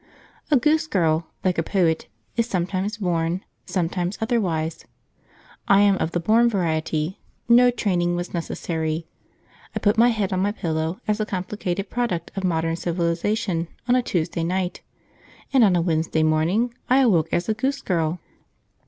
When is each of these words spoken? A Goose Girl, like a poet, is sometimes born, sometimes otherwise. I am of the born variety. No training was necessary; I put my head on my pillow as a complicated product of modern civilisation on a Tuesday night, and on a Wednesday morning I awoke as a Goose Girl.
A 0.49 0.57
Goose 0.57 0.87
Girl, 0.87 1.27
like 1.43 1.59
a 1.59 1.61
poet, 1.61 2.07
is 2.35 2.47
sometimes 2.49 2.97
born, 2.97 3.45
sometimes 3.67 4.17
otherwise. 4.19 4.85
I 5.67 5.81
am 5.81 5.95
of 5.97 6.09
the 6.09 6.19
born 6.19 6.49
variety. 6.49 7.19
No 7.47 7.69
training 7.69 8.15
was 8.15 8.33
necessary; 8.33 9.05
I 9.75 9.79
put 9.79 9.99
my 9.99 10.07
head 10.09 10.33
on 10.33 10.39
my 10.39 10.53
pillow 10.53 10.99
as 11.07 11.19
a 11.19 11.25
complicated 11.27 11.91
product 11.91 12.31
of 12.35 12.43
modern 12.43 12.77
civilisation 12.77 13.67
on 13.87 13.95
a 13.95 14.01
Tuesday 14.01 14.43
night, 14.43 14.81
and 15.53 15.63
on 15.63 15.75
a 15.75 15.81
Wednesday 15.81 16.23
morning 16.23 16.73
I 16.89 17.01
awoke 17.01 17.29
as 17.31 17.47
a 17.47 17.53
Goose 17.53 17.83
Girl. 17.83 18.19